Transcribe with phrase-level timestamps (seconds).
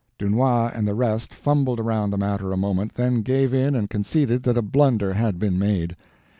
[0.17, 4.41] Dunois and the rest fumbled around the matter a moment, then gave in and conceded
[4.41, 5.95] that a blunder had been made.